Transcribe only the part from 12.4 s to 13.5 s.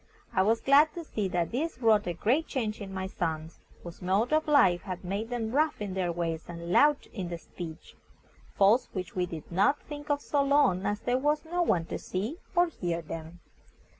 or hear them.